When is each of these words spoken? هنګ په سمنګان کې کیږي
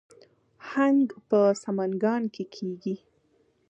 هنګ 0.69 1.07
په 1.29 1.39
سمنګان 1.63 2.23
کې 2.33 2.43
کیږي 2.55 2.95